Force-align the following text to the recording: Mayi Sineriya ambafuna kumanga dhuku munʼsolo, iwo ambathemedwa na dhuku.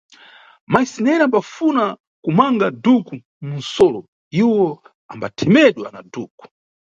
Mayi 0.71 0.85
Sineriya 0.93 1.25
ambafuna 1.29 1.83
kumanga 2.23 2.65
dhuku 2.83 3.15
munʼsolo, 3.47 3.99
iwo 4.41 4.61
ambathemedwa 5.11 5.87
na 5.93 6.01
dhuku. 6.13 6.43